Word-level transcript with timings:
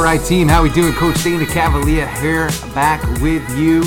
right, 0.00 0.24
team. 0.24 0.48
How 0.48 0.62
we 0.62 0.70
doing? 0.70 0.92
Coach 0.94 1.22
Dana 1.24 1.44
Cavalea 1.44 2.06
here, 2.20 2.48
back 2.72 3.02
with 3.20 3.46
you 3.58 3.82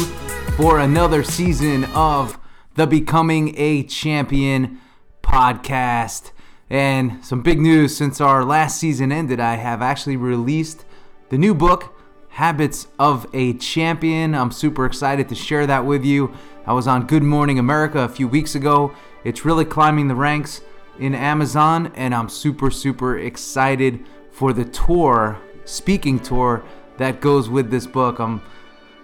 for 0.58 0.80
another 0.80 1.24
season 1.24 1.86
of 1.96 2.38
the 2.76 2.86
Becoming 2.86 3.58
a 3.58 3.84
Champion 3.84 4.80
podcast. 5.24 6.32
And 6.70 7.24
some 7.24 7.42
big 7.42 7.62
news 7.62 7.96
since 7.96 8.20
our 8.20 8.44
last 8.44 8.78
season 8.78 9.12
ended, 9.12 9.40
I 9.40 9.56
have 9.56 9.82
actually 9.82 10.18
released 10.18 10.86
the 11.30 11.38
new 11.38 11.56
book, 11.56 11.98
Habits 12.30 12.88
of 13.00 13.26
a 13.34 13.54
Champion. 13.54 14.36
I'm 14.36 14.52
super 14.52 14.86
excited 14.86 15.30
to 15.30 15.36
share 15.36 15.66
that 15.66 15.86
with 15.86 16.04
you. 16.04 16.34
I 16.68 16.74
was 16.74 16.88
on 16.88 17.08
Good 17.08 17.24
Morning 17.24 17.58
America 17.58 18.00
a 18.00 18.10
few 18.10 18.28
weeks 18.28 18.54
ago. 18.54 18.94
It's 19.24 19.46
really 19.46 19.66
climbing 19.66 20.10
the 20.10 20.16
ranks 20.16 20.62
in 21.00 21.16
Amazon, 21.16 21.92
and 21.96 22.14
I'm 22.14 22.30
super, 22.30 22.70
super 22.70 23.18
excited 23.18 24.06
for 24.30 24.52
the 24.52 24.66
tour, 24.66 25.40
speaking 25.66 26.20
tour 26.20 26.64
that 26.98 27.20
goes 27.20 27.50
with 27.50 27.70
this 27.70 27.86
book. 27.86 28.20
I'm 28.20 28.42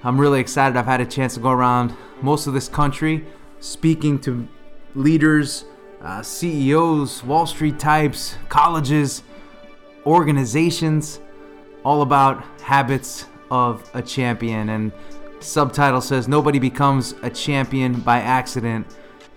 I'm 0.03 0.19
really 0.19 0.39
excited. 0.39 0.77
I've 0.77 0.85
had 0.85 1.01
a 1.01 1.05
chance 1.05 1.35
to 1.35 1.39
go 1.39 1.51
around 1.51 1.95
most 2.21 2.47
of 2.47 2.53
this 2.53 2.67
country 2.67 3.25
speaking 3.59 4.19
to 4.21 4.47
leaders, 4.95 5.65
uh, 6.01 6.23
CEOs, 6.23 7.23
Wall 7.23 7.45
Street 7.45 7.77
types, 7.77 8.35
colleges, 8.49 9.21
organizations, 10.05 11.19
all 11.83 12.01
about 12.01 12.43
habits 12.61 13.27
of 13.51 13.87
a 13.93 14.01
champion. 14.01 14.69
And 14.69 14.91
subtitle 15.39 16.01
says 16.01 16.27
nobody 16.27 16.57
becomes 16.57 17.13
a 17.21 17.29
champion 17.29 17.99
by 17.99 18.21
accident, 18.21 18.87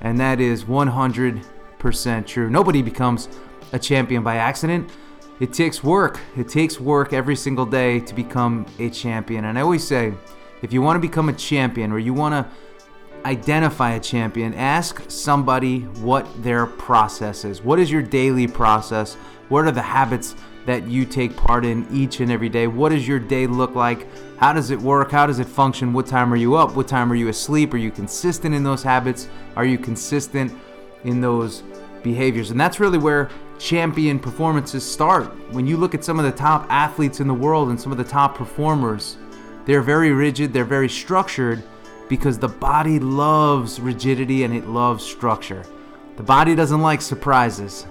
and 0.01 0.19
that 0.19 0.41
is 0.41 0.65
100% 0.65 2.27
true. 2.27 2.49
Nobody 2.49 2.81
becomes 2.81 3.29
a 3.73 3.79
champion 3.79 4.23
by 4.23 4.37
accident. 4.37 4.91
It 5.41 5.53
takes 5.53 5.83
work. 5.83 6.21
It 6.37 6.49
takes 6.49 6.79
work 6.79 7.13
every 7.13 7.35
single 7.35 7.67
day 7.67 8.01
to 8.01 8.15
become 8.15 8.67
a 8.79 8.89
champion. 8.89 9.47
And 9.47 9.59
I 9.59 9.63
always 9.63 9.87
say, 9.87 10.15
if 10.63 10.73
you 10.73 10.81
want 10.81 10.97
to 10.97 11.01
become 11.01 11.29
a 11.29 11.33
champion 11.33 11.91
or 11.91 11.99
you 11.99 12.15
want 12.15 12.35
to 12.35 13.29
identify 13.29 13.93
a 13.93 14.01
champion, 14.01 14.55
ask 14.55 15.03
somebody 15.11 15.81
what 15.81 16.27
their 16.43 16.67
process 16.67 17.45
is. 17.45 17.63
What 17.63 17.81
is 17.81 17.91
your 17.91 18.03
daily 18.03 18.47
process? 18.47 19.15
What 19.49 19.65
are 19.65 19.73
the 19.73 19.83
habits 19.83 20.37
that 20.67 20.87
you 20.87 21.05
take 21.05 21.37
part 21.37 21.65
in 21.65 21.87
each 21.91 22.21
and 22.21 22.31
every 22.31 22.49
day? 22.49 22.67
What 22.67 22.91
does 22.91 23.07
your 23.07 23.19
day 23.19 23.47
look 23.47 23.75
like? 23.75 24.07
How 24.39 24.53
does 24.53 24.71
it 24.71 24.81
work? 24.81 25.11
How 25.11 25.27
does 25.27 25.39
it 25.39 25.47
function? 25.47 25.93
What 25.93 26.07
time 26.07 26.33
are 26.33 26.37
you 26.37 26.55
up? 26.55 26.77
What 26.77 26.89
time 26.89 27.11
are 27.11 27.17
you 27.17 27.29
asleep? 27.29 27.75
Are 27.75 27.79
you 27.79 27.91
consistent 27.91 28.55
in 28.55 28.63
those 28.63 28.83
habits? 28.83 29.29
Are 29.57 29.65
you 29.65 29.79
consistent 29.79 30.53
in 31.03 31.21
those 31.21 31.63
behaviors? 32.03 32.51
And 32.51 32.61
that's 32.61 32.81
really 32.81 32.99
where 32.99 33.31
champion 33.65 34.19
performances 34.19 34.85
start. 34.85 35.25
When 35.51 35.67
you 35.67 35.79
look 35.79 35.95
at 35.95 36.05
some 36.05 36.19
of 36.19 36.27
the 36.27 36.33
top 36.33 36.67
athletes 36.69 37.21
in 37.21 37.27
the 37.27 37.33
world 37.33 37.71
and 37.71 37.81
some 37.81 37.93
of 37.93 37.97
the 37.97 38.05
top 38.05 38.37
performers, 38.37 39.17
they're 39.65 39.81
very 39.81 40.13
rigid, 40.13 40.53
they're 40.53 40.67
very 40.67 40.89
structured 40.89 41.63
because 42.11 42.39
the 42.39 42.49
body 42.49 42.99
loves 42.99 43.81
rigidity 43.81 44.45
and 44.45 44.55
it 44.55 44.69
loves 44.69 45.03
structure. 45.03 45.65
The 46.17 46.23
body 46.23 46.55
doesn't 46.55 46.83
like 46.83 47.01
surprises. 47.01 47.87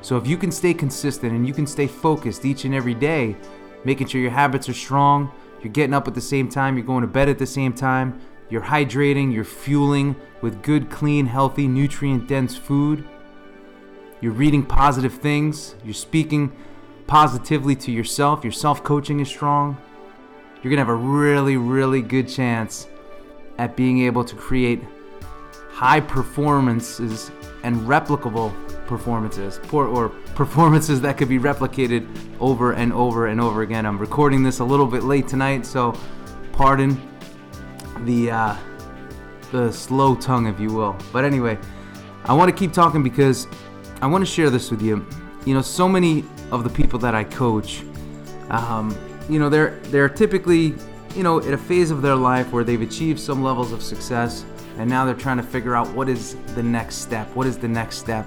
So 0.00 0.16
if 0.16 0.26
you 0.26 0.38
can 0.38 0.50
stay 0.50 0.72
consistent 0.72 1.34
and 1.34 1.46
you 1.46 1.52
can 1.52 1.66
stay 1.66 1.86
focused 1.86 2.46
each 2.46 2.64
and 2.64 2.74
every 2.74 2.94
day, 2.94 3.36
making 3.84 4.06
sure 4.06 4.20
your 4.20 4.30
habits 4.30 4.70
are 4.70 4.74
strong, 4.74 5.30
you're 5.60 5.74
getting 5.74 5.92
up 5.92 6.08
at 6.08 6.14
the 6.14 6.22
same 6.22 6.48
time, 6.48 6.78
you're 6.78 6.86
going 6.86 7.02
to 7.02 7.06
bed 7.06 7.28
at 7.28 7.38
the 7.38 7.46
same 7.46 7.74
time, 7.74 8.18
you're 8.48 8.62
hydrating, 8.62 9.32
you're 9.32 9.44
fueling 9.44 10.16
with 10.40 10.62
good, 10.62 10.88
clean, 10.88 11.26
healthy, 11.26 11.68
nutrient 11.68 12.26
dense 12.26 12.56
food, 12.56 13.06
you're 14.22 14.32
reading 14.32 14.64
positive 14.64 15.12
things, 15.12 15.74
you're 15.84 15.92
speaking 15.92 16.52
positively 17.06 17.74
to 17.76 17.90
yourself, 17.92 18.44
your 18.44 18.52
self 18.52 18.82
coaching 18.82 19.20
is 19.20 19.28
strong, 19.28 19.76
you're 20.62 20.70
to 20.70 20.76
have 20.78 20.88
a 20.88 20.94
really, 20.94 21.56
really 21.56 22.00
good 22.00 22.28
chance 22.28 22.88
at 23.58 23.76
being 23.76 24.00
able 24.02 24.24
to 24.24 24.36
create 24.36 24.80
high 25.70 26.00
performances 26.00 27.32
and 27.64 27.80
replicable 27.80 28.54
performances 28.86 29.58
or 29.72 30.10
performances 30.36 31.00
that 31.00 31.16
could 31.16 31.28
be 31.28 31.38
replicated 31.38 32.06
over 32.40 32.72
and 32.72 32.92
over 32.92 33.26
and 33.26 33.40
over 33.40 33.62
again. 33.62 33.84
I'm 33.84 33.98
recording 33.98 34.44
this 34.44 34.60
a 34.60 34.64
little 34.64 34.86
bit 34.86 35.02
late 35.02 35.26
tonight, 35.26 35.66
so 35.66 35.98
pardon 36.52 37.00
the 38.04 38.30
uh, 38.30 38.56
the 39.50 39.72
slow 39.72 40.14
tongue, 40.14 40.46
if 40.46 40.60
you 40.60 40.72
will. 40.72 40.96
But 41.12 41.24
anyway, 41.24 41.58
I 42.24 42.34
want 42.34 42.50
to 42.50 42.56
keep 42.56 42.72
talking 42.72 43.02
because 43.02 43.48
I 44.02 44.06
want 44.06 44.26
to 44.26 44.30
share 44.30 44.50
this 44.50 44.72
with 44.72 44.82
you. 44.82 45.06
You 45.46 45.54
know, 45.54 45.62
so 45.62 45.88
many 45.88 46.24
of 46.50 46.64
the 46.64 46.70
people 46.70 46.98
that 46.98 47.14
I 47.14 47.22
coach, 47.22 47.84
um, 48.50 48.96
you 49.28 49.38
know, 49.38 49.48
they're 49.48 49.78
they're 49.84 50.08
typically, 50.08 50.74
you 51.14 51.22
know, 51.22 51.38
at 51.38 51.54
a 51.54 51.58
phase 51.58 51.92
of 51.92 52.02
their 52.02 52.16
life 52.16 52.50
where 52.50 52.64
they've 52.64 52.82
achieved 52.82 53.20
some 53.20 53.44
levels 53.44 53.70
of 53.70 53.80
success, 53.80 54.44
and 54.76 54.90
now 54.90 55.04
they're 55.04 55.14
trying 55.14 55.36
to 55.36 55.42
figure 55.44 55.76
out 55.76 55.88
what 55.94 56.08
is 56.08 56.34
the 56.56 56.62
next 56.64 56.96
step. 56.96 57.28
What 57.36 57.46
is 57.46 57.56
the 57.56 57.68
next 57.68 57.98
step? 57.98 58.26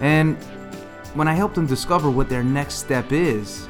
And 0.00 0.42
when 1.12 1.28
I 1.28 1.34
help 1.34 1.54
them 1.54 1.66
discover 1.66 2.10
what 2.10 2.30
their 2.30 2.42
next 2.42 2.76
step 2.76 3.12
is, 3.12 3.68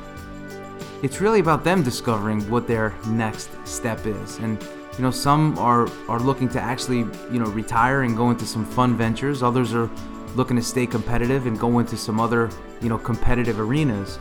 it's 1.02 1.20
really 1.20 1.40
about 1.40 1.64
them 1.64 1.82
discovering 1.82 2.48
what 2.48 2.68
their 2.68 2.94
next 3.08 3.50
step 3.66 4.06
is. 4.06 4.38
And 4.38 4.62
you 4.96 5.02
know, 5.02 5.10
some 5.10 5.58
are 5.58 5.88
are 6.08 6.20
looking 6.20 6.48
to 6.50 6.60
actually, 6.60 6.98
you 7.32 7.40
know, 7.40 7.46
retire 7.46 8.02
and 8.02 8.16
go 8.16 8.30
into 8.30 8.46
some 8.46 8.64
fun 8.64 8.96
ventures. 8.96 9.42
Others 9.42 9.74
are 9.74 9.90
looking 10.36 10.56
to 10.56 10.62
stay 10.62 10.86
competitive 10.86 11.46
and 11.46 11.58
go 11.58 11.78
into 11.78 11.96
some 11.96 12.20
other, 12.20 12.50
you 12.80 12.88
know, 12.88 12.98
competitive 12.98 13.60
arenas. 13.60 14.18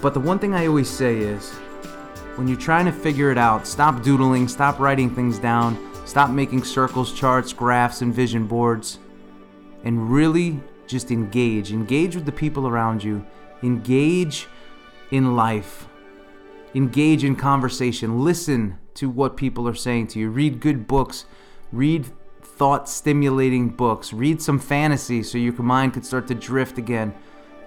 But 0.00 0.14
the 0.14 0.20
one 0.20 0.38
thing 0.38 0.54
I 0.54 0.66
always 0.66 0.88
say 0.88 1.18
is 1.18 1.50
when 2.36 2.48
you're 2.48 2.56
trying 2.56 2.86
to 2.86 2.92
figure 2.92 3.30
it 3.30 3.38
out, 3.38 3.66
stop 3.66 4.02
doodling, 4.02 4.48
stop 4.48 4.78
writing 4.78 5.14
things 5.14 5.38
down, 5.38 5.78
stop 6.06 6.30
making 6.30 6.64
circles, 6.64 7.12
charts, 7.12 7.52
graphs, 7.52 8.02
and 8.02 8.14
vision 8.14 8.46
boards, 8.46 8.98
and 9.84 10.10
really 10.10 10.60
just 10.86 11.10
engage. 11.10 11.72
Engage 11.72 12.14
with 12.14 12.24
the 12.24 12.32
people 12.32 12.66
around 12.66 13.04
you, 13.04 13.24
engage 13.62 14.48
in 15.10 15.36
life, 15.36 15.86
engage 16.74 17.24
in 17.24 17.36
conversation, 17.36 18.24
listen 18.24 18.78
to 18.94 19.10
what 19.10 19.36
people 19.36 19.68
are 19.68 19.74
saying 19.74 20.06
to 20.08 20.18
you, 20.18 20.30
read 20.30 20.60
good 20.60 20.86
books, 20.86 21.26
read 21.72 22.06
thought 22.60 22.90
stimulating 22.90 23.70
books, 23.70 24.12
read 24.12 24.42
some 24.42 24.58
fantasy 24.58 25.22
so 25.22 25.38
your 25.38 25.54
mind 25.54 25.94
could 25.94 26.04
start 26.04 26.28
to 26.28 26.34
drift 26.34 26.76
again 26.76 27.14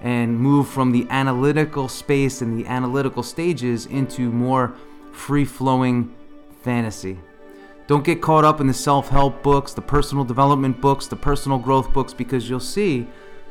and 0.02 0.40
move 0.40 0.68
from 0.68 0.92
the 0.92 1.08
analytical 1.10 1.88
space 1.88 2.44
and 2.44 2.60
the 2.60 2.68
analytical 2.68 3.24
stages 3.24 3.88
into 3.88 4.30
more 4.30 4.76
free 5.12 5.46
flowing 5.46 6.14
fantasy. 6.62 7.18
Don't 7.88 8.06
get 8.06 8.22
caught 8.22 8.46
up 8.46 8.62
in 8.62 8.68
the 8.68 8.74
self 8.76 9.10
help 9.10 9.42
books, 9.42 9.74
the 9.74 9.82
personal 9.82 10.24
development 10.24 10.80
books, 10.80 11.08
the 11.08 11.16
personal 11.16 11.58
growth 11.58 11.92
books, 11.92 12.14
because 12.14 12.48
you'll 12.48 12.60
see 12.60 13.08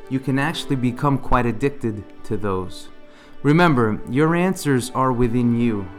you 0.09 0.21
can 0.21 0.39
actually 0.39 0.77
become 0.77 1.17
quite 1.17 1.45
addicted 1.45 2.05
to 2.23 2.37
those. 2.37 2.87
Remember, 3.41 3.99
your 4.09 4.33
answers 4.33 4.91
are 4.91 5.11
within 5.11 5.59
you. 5.59 5.89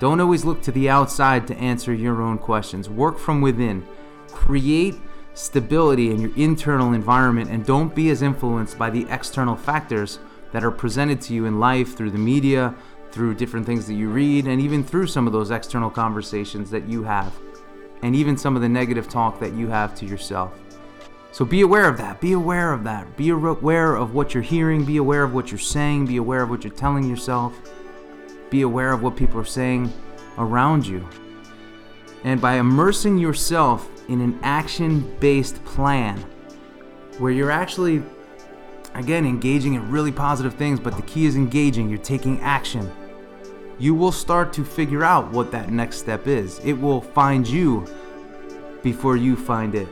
Don't 0.00 0.20
always 0.20 0.44
look 0.44 0.60
to 0.64 0.70
the 0.70 0.90
outside 0.90 1.46
to 1.46 1.56
answer 1.56 1.94
your 1.94 2.20
own 2.20 2.36
questions. 2.36 2.90
Work 2.90 3.18
from 3.18 3.40
within. 3.40 3.88
Create 4.32 4.96
stability 5.34 6.10
in 6.10 6.20
your 6.20 6.34
internal 6.36 6.92
environment 6.92 7.50
and 7.50 7.66
don't 7.66 7.94
be 7.94 8.10
as 8.10 8.22
influenced 8.22 8.78
by 8.78 8.88
the 8.88 9.06
external 9.10 9.56
factors 9.56 10.18
that 10.52 10.64
are 10.64 10.70
presented 10.70 11.20
to 11.20 11.34
you 11.34 11.44
in 11.44 11.60
life 11.60 11.96
through 11.96 12.10
the 12.10 12.18
media, 12.18 12.74
through 13.10 13.34
different 13.34 13.66
things 13.66 13.86
that 13.86 13.94
you 13.94 14.08
read, 14.08 14.46
and 14.46 14.60
even 14.60 14.82
through 14.82 15.06
some 15.06 15.26
of 15.26 15.32
those 15.32 15.50
external 15.50 15.90
conversations 15.90 16.70
that 16.70 16.88
you 16.88 17.02
have, 17.02 17.34
and 18.02 18.14
even 18.14 18.36
some 18.36 18.56
of 18.56 18.62
the 18.62 18.68
negative 18.68 19.08
talk 19.08 19.38
that 19.40 19.52
you 19.54 19.68
have 19.68 19.94
to 19.94 20.06
yourself. 20.06 20.52
So 21.32 21.44
be 21.44 21.60
aware 21.60 21.86
of 21.86 21.98
that. 21.98 22.20
Be 22.20 22.32
aware 22.32 22.72
of 22.72 22.84
that. 22.84 23.14
Be 23.16 23.28
aware 23.28 23.94
of 23.94 24.14
what 24.14 24.32
you're 24.32 24.42
hearing. 24.42 24.86
Be 24.86 24.96
aware 24.96 25.22
of 25.22 25.34
what 25.34 25.50
you're 25.50 25.58
saying. 25.58 26.06
Be 26.06 26.16
aware 26.16 26.42
of 26.42 26.48
what 26.48 26.64
you're 26.64 26.72
telling 26.72 27.08
yourself. 27.08 27.52
Be 28.48 28.62
aware 28.62 28.92
of 28.92 29.02
what 29.02 29.16
people 29.16 29.38
are 29.40 29.44
saying 29.44 29.92
around 30.38 30.86
you. 30.86 31.06
And 32.26 32.40
by 32.40 32.54
immersing 32.54 33.18
yourself 33.18 33.88
in 34.08 34.20
an 34.20 34.36
action 34.42 35.16
based 35.20 35.64
plan 35.64 36.18
where 37.18 37.30
you're 37.30 37.52
actually, 37.52 38.02
again, 38.94 39.24
engaging 39.24 39.74
in 39.74 39.92
really 39.92 40.10
positive 40.10 40.54
things, 40.54 40.80
but 40.80 40.96
the 40.96 41.02
key 41.02 41.26
is 41.26 41.36
engaging, 41.36 41.88
you're 41.88 41.98
taking 41.98 42.40
action. 42.40 42.90
You 43.78 43.94
will 43.94 44.10
start 44.10 44.52
to 44.54 44.64
figure 44.64 45.04
out 45.04 45.30
what 45.30 45.52
that 45.52 45.70
next 45.70 45.98
step 45.98 46.26
is. 46.26 46.58
It 46.64 46.72
will 46.72 47.00
find 47.00 47.46
you 47.46 47.86
before 48.82 49.16
you 49.16 49.36
find 49.36 49.76
it. 49.76 49.86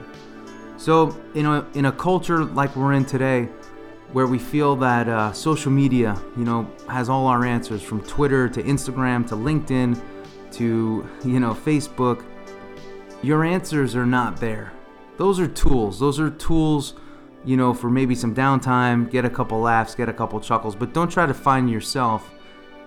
So, 0.77 1.17
in 1.37 1.47
a, 1.47 1.65
in 1.75 1.85
a 1.85 1.93
culture 1.93 2.45
like 2.45 2.75
we're 2.75 2.95
in 2.95 3.05
today, 3.05 3.45
where 4.13 4.27
we 4.27 4.41
feel 4.41 4.75
that 4.77 5.09
uh, 5.09 5.33
social 5.33 5.71
media, 5.71 6.21
you 6.37 6.45
know, 6.45 6.69
has 6.89 7.09
all 7.09 7.29
our 7.29 7.45
answers 7.45 7.81
from 7.81 8.01
Twitter 8.03 8.49
to 8.49 8.61
Instagram 8.61 9.25
to 9.29 9.37
LinkedIn 9.37 10.01
to, 10.57 11.09
you 11.25 11.41
know, 11.41 11.55
Facebook, 11.55 12.25
your 13.23 13.45
answers 13.45 13.95
are 13.97 14.07
not 14.07 14.39
there. 14.39 14.73
Those 15.17 15.39
are 15.41 15.49
tools. 15.49 15.99
Those 15.99 16.19
are 16.21 16.31
tools, 16.31 16.95
you 17.45 17.57
know, 17.57 17.73
for 17.73 17.91
maybe 17.91 18.15
some 18.15 18.35
downtime, 18.35 19.11
get 19.11 19.25
a 19.25 19.31
couple 19.31 19.61
laughs, 19.61 19.95
get 19.95 20.09
a 20.09 20.13
couple 20.13 20.41
chuckles, 20.41 20.75
but 20.75 20.93
don't 20.93 21.11
try 21.11 21.27
to 21.27 21.35
find 21.35 21.71
yourself 21.71 22.31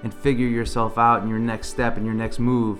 and 0.04 0.14
figure 0.14 0.48
yourself 0.48 0.98
out 0.98 1.24
in 1.24 1.30
your 1.30 1.40
next 1.40 1.70
step 1.70 1.98
and 1.98 2.06
your 2.06 2.16
next 2.16 2.40
move 2.40 2.80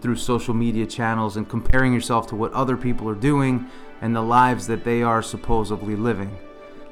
through 0.00 0.16
social 0.16 0.54
media 0.54 0.86
channels 0.86 1.36
and 1.36 1.48
comparing 1.48 1.92
yourself 1.92 2.26
to 2.28 2.36
what 2.36 2.52
other 2.52 2.76
people 2.76 3.08
are 3.08 3.14
doing 3.14 3.66
and 4.00 4.14
the 4.14 4.22
lives 4.22 4.66
that 4.66 4.84
they 4.84 5.02
are 5.02 5.22
supposedly 5.22 5.96
living. 5.96 6.36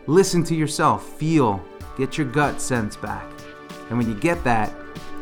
Listen 0.06 0.42
to 0.44 0.54
yourself, 0.54 1.04
feel, 1.18 1.62
get 1.96 2.16
your 2.16 2.26
gut 2.26 2.60
sense 2.60 2.96
back. 2.96 3.26
And 3.88 3.98
when 3.98 4.08
you 4.08 4.14
get 4.14 4.42
that, 4.44 4.72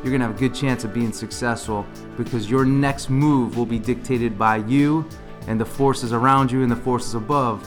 you're 0.05 0.13
gonna 0.13 0.27
have 0.27 0.37
a 0.37 0.39
good 0.39 0.55
chance 0.55 0.85
of 0.85 0.93
being 0.93 1.13
successful 1.13 1.87
because 2.19 2.51
your 2.51 2.67
next 2.67 3.09
move 3.09 3.57
will 3.57 3.65
be 3.65 3.79
dictated 3.79 4.39
by 4.39 4.59
you 4.59 5.09
and 5.47 5.59
the 5.59 5.65
forces 5.65 6.13
around 6.13 6.53
you 6.53 6.63
and 6.63 6.71
the 6.71 6.77
forces 6.77 7.15
above. 7.15 7.67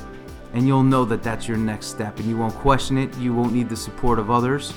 And 0.53 0.67
you'll 0.67 0.83
know 0.83 1.03
that 1.05 1.23
that's 1.23 1.47
your 1.47 1.57
next 1.57 1.87
step 1.87 2.19
and 2.19 2.29
you 2.29 2.37
won't 2.37 2.53
question 2.53 2.97
it. 2.97 3.15
You 3.17 3.33
won't 3.33 3.53
need 3.53 3.69
the 3.69 3.75
support 3.75 4.19
of 4.19 4.29
others. 4.29 4.71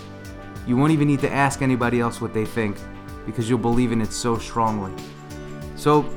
You 0.67 0.77
won't 0.77 0.93
even 0.93 1.07
need 1.07 1.21
to 1.21 1.31
ask 1.31 1.61
anybody 1.61 2.01
else 2.01 2.21
what 2.21 2.33
they 2.33 2.47
think 2.47 2.79
because 3.27 3.49
you'll 3.49 3.59
believe 3.59 3.93
in 3.93 4.01
it 4.01 4.13
so 4.13 4.39
strongly. 4.39 4.93
So, 5.77 6.09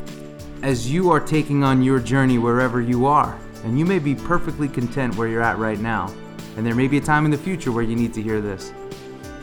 as 0.62 0.90
you 0.90 1.12
are 1.12 1.20
taking 1.20 1.64
on 1.64 1.84
your 1.84 2.00
journey 2.00 2.38
wherever 2.38 2.80
you 2.80 3.06
are, 3.06 3.38
and 3.66 3.78
you 3.78 3.86
may 3.86 4.00
be 4.00 4.16
perfectly 4.16 4.70
content 4.70 5.16
where 5.16 5.28
you're 5.28 5.42
at 5.42 5.58
right 5.58 5.80
now, 5.80 6.14
and 6.56 6.66
there 6.66 6.76
may 6.76 6.88
be 6.88 6.98
a 6.98 7.02
time 7.02 7.26
in 7.26 7.32
the 7.32 7.38
future 7.38 7.72
where 7.72 7.84
you 7.84 7.96
need 7.96 8.14
to 8.14 8.22
hear 8.22 8.40
this. 8.40 8.72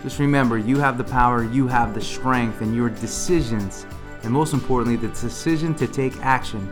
Just 0.02 0.18
remember, 0.18 0.56
you 0.56 0.78
have 0.78 0.96
the 0.96 1.04
power, 1.04 1.44
you 1.44 1.66
have 1.66 1.94
the 1.94 2.00
strength, 2.00 2.62
and 2.62 2.74
your 2.74 2.88
decisions, 2.88 3.86
and 4.22 4.32
most 4.32 4.54
importantly, 4.54 4.96
the 4.96 5.08
decision 5.08 5.74
to 5.74 5.86
take 5.86 6.16
action, 6.18 6.68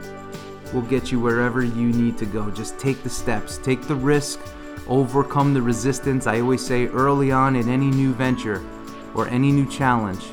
will 0.73 0.83
get 0.83 1.13
you 1.13 1.21
wherever 1.21 1.63
you 1.63 1.89
need 1.89 2.17
to 2.19 2.27
go. 2.27 2.51
Just 2.51 2.79
take 2.79 3.03
the 3.03 3.11
steps, 3.11 3.59
take 3.59 3.83
the 3.83 3.95
risk, 3.95 4.41
overcome 4.87 5.53
the 5.53 5.61
resistance. 5.61 6.27
I 6.27 6.41
always 6.41 6.65
say 6.65 6.87
early 6.87 7.31
on 7.31 7.57
in 7.57 7.69
any 7.69 7.91
new 7.91 8.15
venture 8.15 8.65
or 9.15 9.29
any 9.29 9.53
new 9.53 9.69
challenge, 9.71 10.25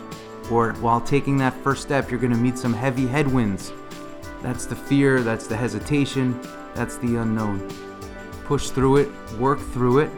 or 0.49 0.73
while 0.75 1.01
taking 1.01 1.37
that 1.37 1.53
first 1.63 1.81
step, 1.81 2.09
you're 2.09 2.19
to 2.19 2.29
meet 2.29 2.57
some 2.57 2.73
heavy 2.73 3.07
headwinds. 3.07 3.73
That's 4.41 4.65
the 4.65 4.75
fear, 4.75 5.21
that's 5.21 5.47
the 5.47 5.57
hesitation, 5.57 6.39
that's 6.73 6.97
the 6.97 7.17
unknown. 7.17 7.69
Push 8.45 8.69
through 8.69 8.97
it, 8.97 9.11
work 9.39 9.59
through 9.59 9.99
it, 9.99 10.11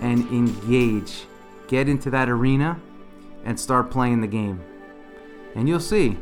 and 0.00 0.20
engage. 0.32 1.26
Get 1.74 1.88
into 1.88 2.08
that 2.10 2.28
arena 2.28 2.80
and 3.44 3.58
start 3.58 3.90
playing 3.90 4.20
the 4.20 4.28
game. 4.28 4.62
And 5.56 5.68
you'll 5.68 5.80
see, 5.80 6.16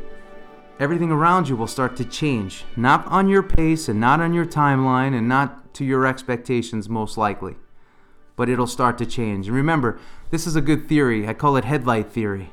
everything 0.79 1.11
around 1.11 1.47
you 1.47 1.55
will 1.55 1.67
start 1.67 1.95
to 1.97 2.05
change. 2.05 2.65
Not 2.75 3.05
on 3.05 3.29
your 3.29 3.43
pace 3.43 3.87
and 3.87 3.99
not 3.99 4.19
on 4.19 4.33
your 4.33 4.47
timeline 4.47 5.15
and 5.15 5.29
not 5.29 5.75
to 5.75 5.85
your 5.85 6.07
expectations, 6.07 6.89
most 6.89 7.19
likely. 7.19 7.55
But 8.35 8.49
it'll 8.49 8.65
start 8.65 8.97
to 8.97 9.05
change. 9.05 9.45
And 9.45 9.55
remember, 9.55 9.99
this 10.31 10.47
is 10.47 10.55
a 10.55 10.59
good 10.59 10.89
theory. 10.89 11.27
I 11.27 11.35
call 11.35 11.55
it 11.55 11.65
headlight 11.65 12.11
theory. 12.11 12.51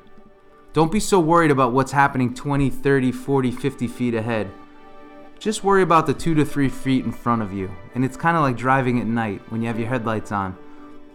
Don't 0.75 0.93
be 0.93 1.01
so 1.01 1.19
worried 1.21 1.51
about 1.51 1.73
what's 1.73 1.93
happening 1.93 2.35
20, 2.35 2.69
30, 2.69 3.13
40, 3.13 3.51
50 3.51 3.89
feet 3.89 4.15
ahead. 4.15 4.51
Just 5.39 5.65
worry 5.65 5.81
about 5.81 6.07
the 6.07 6.13
two 6.13 6.35
to 6.35 6.45
three 6.45 6.69
feet 6.69 7.07
in 7.07 7.13
front 7.13 7.41
of 7.41 7.51
you. 7.51 7.71
And 7.95 8.05
it's 8.05 8.19
kind 8.19 8.37
of 8.37 8.43
like 8.43 8.59
driving 8.59 9.01
at 9.01 9.07
night 9.07 9.41
when 9.49 9.63
you 9.63 9.69
have 9.69 9.79
your 9.79 9.89
headlights 9.89 10.33
on. 10.33 10.55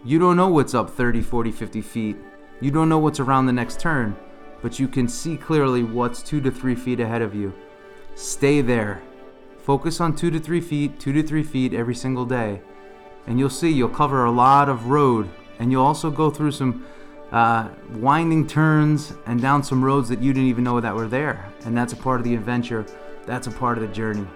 You 0.04 0.18
don't 0.18 0.36
know 0.36 0.48
what's 0.48 0.74
up 0.74 0.90
30, 0.90 1.22
40, 1.22 1.50
50 1.50 1.80
feet. 1.80 2.16
You 2.60 2.70
don't 2.70 2.88
know 2.88 2.98
what's 2.98 3.20
around 3.20 3.46
the 3.46 3.52
next 3.52 3.80
turn, 3.80 4.16
but 4.62 4.78
you 4.78 4.88
can 4.88 5.08
see 5.08 5.36
clearly 5.36 5.82
what's 5.82 6.22
two 6.22 6.40
to 6.42 6.50
three 6.50 6.74
feet 6.74 7.00
ahead 7.00 7.22
of 7.22 7.34
you. 7.34 7.52
Stay 8.14 8.60
there. 8.60 9.02
Focus 9.58 10.00
on 10.00 10.14
two 10.14 10.30
to 10.30 10.38
three 10.38 10.60
feet, 10.60 11.00
two 11.00 11.12
to 11.12 11.22
three 11.22 11.42
feet 11.42 11.74
every 11.74 11.94
single 11.94 12.24
day. 12.24 12.62
And 13.26 13.38
you'll 13.38 13.50
see 13.50 13.70
you'll 13.70 13.88
cover 13.88 14.24
a 14.24 14.30
lot 14.30 14.68
of 14.68 14.86
road. 14.86 15.28
And 15.58 15.72
you'll 15.72 15.84
also 15.84 16.10
go 16.10 16.30
through 16.30 16.52
some 16.52 16.86
uh, 17.32 17.68
winding 17.94 18.46
turns 18.46 19.12
and 19.26 19.42
down 19.42 19.62
some 19.62 19.84
roads 19.84 20.08
that 20.08 20.22
you 20.22 20.32
didn't 20.32 20.48
even 20.48 20.64
know 20.64 20.80
that 20.80 20.94
were 20.94 21.08
there. 21.08 21.52
And 21.64 21.76
that's 21.76 21.92
a 21.92 21.96
part 21.96 22.20
of 22.20 22.24
the 22.24 22.34
adventure. 22.34 22.86
That's 23.26 23.48
a 23.48 23.50
part 23.50 23.76
of 23.76 23.86
the 23.86 23.92
journey. 23.92 24.26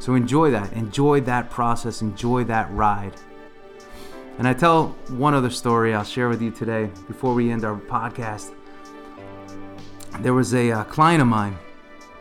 So 0.00 0.14
enjoy 0.14 0.50
that. 0.50 0.72
Enjoy 0.72 1.20
that 1.20 1.50
process. 1.50 2.02
Enjoy 2.02 2.42
that 2.44 2.70
ride. 2.72 3.14
And 4.40 4.48
I 4.48 4.54
tell 4.54 4.96
one 5.08 5.34
other 5.34 5.50
story 5.50 5.92
I'll 5.92 6.02
share 6.02 6.30
with 6.30 6.40
you 6.40 6.50
today 6.50 6.90
before 7.06 7.34
we 7.34 7.50
end 7.50 7.62
our 7.62 7.76
podcast. 7.78 8.54
There 10.20 10.32
was 10.32 10.54
a 10.54 10.72
uh, 10.72 10.84
client 10.84 11.20
of 11.20 11.28
mine, 11.28 11.58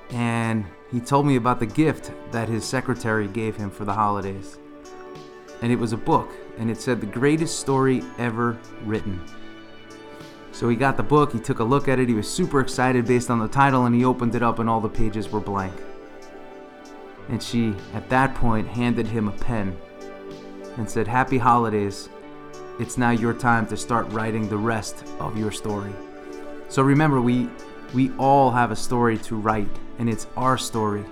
and 0.09 0.65
he 0.91 0.99
told 0.99 1.25
me 1.25 1.37
about 1.37 1.61
the 1.61 1.65
gift 1.65 2.11
that 2.33 2.49
his 2.49 2.65
secretary 2.65 3.29
gave 3.29 3.55
him 3.55 3.71
for 3.71 3.85
the 3.85 3.93
holidays. 3.93 4.59
And 5.61 5.71
it 5.71 5.77
was 5.77 5.93
a 5.93 5.97
book, 5.97 6.29
and 6.57 6.69
it 6.69 6.81
said, 6.81 6.99
The 6.99 7.07
greatest 7.07 7.57
story 7.57 8.03
ever 8.17 8.59
written. 8.83 9.23
So 10.51 10.67
he 10.67 10.75
got 10.75 10.97
the 10.97 11.03
book, 11.03 11.31
he 11.31 11.39
took 11.39 11.59
a 11.59 11.63
look 11.63 11.87
at 11.87 11.99
it, 11.99 12.09
he 12.09 12.15
was 12.15 12.29
super 12.29 12.59
excited 12.59 13.05
based 13.05 13.29
on 13.29 13.39
the 13.39 13.47
title, 13.47 13.85
and 13.85 13.95
he 13.95 14.03
opened 14.03 14.35
it 14.35 14.43
up, 14.43 14.59
and 14.59 14.69
all 14.69 14.81
the 14.81 14.89
pages 14.89 15.29
were 15.29 15.39
blank. 15.39 15.73
And 17.29 17.41
she, 17.41 17.75
at 17.93 18.09
that 18.09 18.35
point, 18.35 18.67
handed 18.67 19.07
him 19.07 19.29
a 19.29 19.37
pen 19.37 19.77
and 20.77 20.89
said, 20.89 21.07
Happy 21.07 21.37
holidays. 21.37 22.09
It's 22.79 22.97
now 22.97 23.11
your 23.11 23.33
time 23.33 23.67
to 23.67 23.77
start 23.77 24.09
writing 24.11 24.47
the 24.47 24.57
rest 24.57 25.03
of 25.19 25.37
your 25.37 25.51
story. 25.51 25.91
So 26.69 26.81
remember, 26.81 27.21
we, 27.21 27.49
we 27.93 28.11
all 28.17 28.51
have 28.51 28.71
a 28.71 28.75
story 28.75 29.17
to 29.19 29.35
write, 29.35 29.67
and 29.97 30.09
it's 30.09 30.27
our 30.37 30.57
story. 30.57 31.03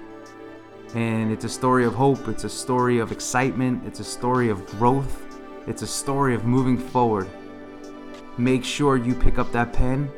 And 0.95 1.31
it's 1.31 1.43
a 1.43 1.49
story 1.49 1.85
of 1.85 1.93
hope, 1.93 2.27
it's 2.27 2.45
a 2.45 2.49
story 2.49 2.99
of 2.99 3.11
excitement, 3.11 3.85
it's 3.85 3.99
a 3.99 4.05
story 4.05 4.49
of 4.49 4.65
growth, 4.67 5.25
it's 5.67 5.81
a 5.81 5.87
story 5.87 6.33
of 6.33 6.45
moving 6.45 6.77
forward 6.77 7.27
make 8.37 8.63
sure 8.63 8.97
you 8.97 9.15
pick 9.15 9.39
up 9.39 9.51
that 9.51 9.73
pen 9.73 10.09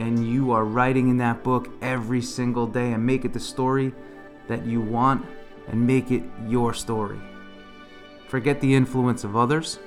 and 0.00 0.28
you 0.28 0.50
are 0.50 0.64
writing 0.64 1.08
in 1.08 1.16
that 1.18 1.42
book 1.44 1.68
every 1.80 2.20
single 2.20 2.66
day 2.66 2.92
and 2.92 3.04
make 3.04 3.24
it 3.24 3.32
the 3.32 3.40
story 3.40 3.94
that 4.48 4.66
you 4.66 4.80
want 4.80 5.24
and 5.68 5.86
make 5.86 6.10
it 6.10 6.22
your 6.48 6.74
story. 6.74 7.20
Forget 8.28 8.60
the 8.60 8.74
influence 8.74 9.24
of 9.24 9.36
others, 9.36 9.78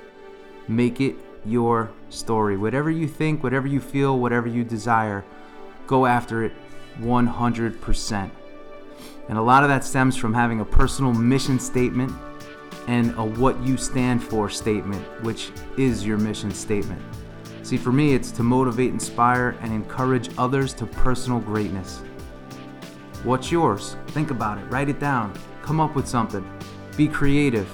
make 0.66 1.00
it 1.00 1.16
your 1.44 1.90
story. 2.08 2.56
Whatever 2.56 2.90
you 2.90 3.08
think, 3.08 3.42
whatever 3.42 3.66
you 3.66 3.80
feel, 3.80 4.18
whatever 4.18 4.48
you 4.48 4.64
desire, 4.64 5.24
go 5.86 6.06
after 6.06 6.44
it 6.44 6.52
100%. 7.00 8.30
And 9.28 9.38
a 9.38 9.42
lot 9.42 9.62
of 9.62 9.68
that 9.68 9.84
stems 9.84 10.16
from 10.16 10.32
having 10.32 10.60
a 10.60 10.64
personal 10.64 11.12
mission 11.12 11.58
statement 11.58 12.12
and 12.86 13.10
a 13.18 13.24
what 13.24 13.60
you 13.62 13.76
stand 13.76 14.22
for 14.22 14.48
statement, 14.48 15.02
which 15.22 15.50
is 15.76 16.06
your 16.06 16.16
mission 16.16 16.50
statement. 16.50 17.02
See, 17.62 17.76
for 17.76 17.92
me, 17.92 18.14
it's 18.14 18.30
to 18.32 18.42
motivate, 18.42 18.90
inspire, 18.92 19.50
and 19.60 19.72
encourage 19.72 20.30
others 20.38 20.72
to 20.74 20.86
personal 20.86 21.40
greatness. 21.40 22.00
What's 23.24 23.52
yours? 23.52 23.96
Think 24.08 24.30
about 24.30 24.58
it, 24.58 24.64
write 24.70 24.88
it 24.88 24.98
down, 24.98 25.34
come 25.60 25.80
up 25.80 25.94
with 25.94 26.08
something, 26.08 26.48
be 26.96 27.08
creative. 27.08 27.68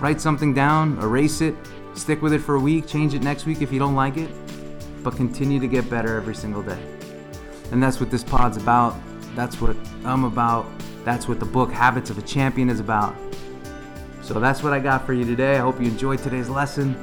Write 0.00 0.20
something 0.20 0.52
down, 0.52 0.98
erase 0.98 1.40
it, 1.40 1.54
stick 1.94 2.20
with 2.20 2.32
it 2.32 2.40
for 2.40 2.56
a 2.56 2.60
week, 2.60 2.86
change 2.86 3.14
it 3.14 3.22
next 3.22 3.46
week 3.46 3.62
if 3.62 3.72
you 3.72 3.78
don't 3.78 3.94
like 3.94 4.16
it, 4.16 4.30
but 5.02 5.16
continue 5.16 5.60
to 5.60 5.68
get 5.68 5.88
better 5.88 6.16
every 6.16 6.34
single 6.34 6.62
day. 6.62 6.82
And 7.70 7.82
that's 7.82 8.00
what 8.00 8.10
this 8.10 8.24
pod's 8.24 8.56
about. 8.56 8.96
That's 9.34 9.60
what 9.60 9.76
I'm 10.04 10.24
about. 10.24 10.66
That's 11.04 11.28
what 11.28 11.40
the 11.40 11.46
book 11.46 11.70
Habits 11.70 12.10
of 12.10 12.18
a 12.18 12.22
Champion 12.22 12.68
is 12.70 12.80
about. 12.80 13.14
So 14.22 14.40
that's 14.40 14.62
what 14.62 14.72
I 14.72 14.80
got 14.80 15.04
for 15.04 15.12
you 15.12 15.24
today. 15.24 15.56
I 15.56 15.60
hope 15.60 15.80
you 15.80 15.86
enjoyed 15.86 16.18
today's 16.20 16.48
lesson. 16.48 16.96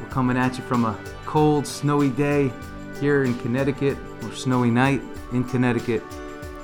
We're 0.00 0.08
coming 0.08 0.36
at 0.36 0.58
you 0.58 0.64
from 0.64 0.84
a 0.84 0.98
cold, 1.24 1.66
snowy 1.66 2.10
day 2.10 2.52
here 3.00 3.24
in 3.24 3.38
Connecticut, 3.38 3.96
or 4.22 4.32
snowy 4.32 4.70
night 4.70 5.00
in 5.32 5.44
Connecticut. 5.44 6.02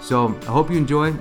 So 0.00 0.36
I 0.42 0.46
hope 0.46 0.70
you 0.70 0.76
enjoy. 0.76 1.14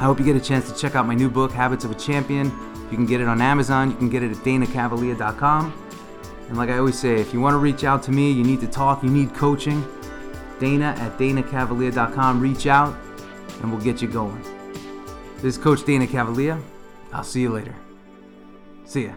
I 0.00 0.04
hope 0.04 0.18
you 0.18 0.24
get 0.24 0.36
a 0.36 0.40
chance 0.40 0.70
to 0.70 0.78
check 0.78 0.94
out 0.94 1.06
my 1.06 1.14
new 1.14 1.30
book, 1.30 1.50
Habits 1.50 1.84
of 1.84 1.90
a 1.90 1.94
Champion. 1.94 2.52
You 2.90 2.96
can 2.96 3.06
get 3.06 3.20
it 3.20 3.28
on 3.28 3.40
Amazon. 3.40 3.90
You 3.90 3.96
can 3.96 4.08
get 4.08 4.22
it 4.22 4.30
at 4.30 4.38
danacavalea.com. 4.38 5.84
And 6.48 6.56
like 6.56 6.70
I 6.70 6.78
always 6.78 6.98
say, 6.98 7.20
if 7.20 7.34
you 7.34 7.40
want 7.40 7.54
to 7.54 7.58
reach 7.58 7.84
out 7.84 8.02
to 8.04 8.10
me, 8.10 8.32
you 8.32 8.42
need 8.42 8.60
to 8.60 8.66
talk, 8.66 9.02
you 9.02 9.10
need 9.10 9.34
coaching, 9.34 9.86
Dana 10.58 10.94
at 10.98 11.18
danacavalea.com. 11.18 12.40
Reach 12.40 12.66
out 12.66 12.96
and 13.60 13.70
we'll 13.70 13.82
get 13.82 14.00
you 14.00 14.08
going. 14.08 14.42
This 15.36 15.56
is 15.56 15.58
Coach 15.58 15.84
Dana 15.84 16.06
Cavalea. 16.06 16.60
I'll 17.12 17.24
see 17.24 17.42
you 17.42 17.50
later. 17.50 17.74
See 18.84 19.04
ya. 19.04 19.12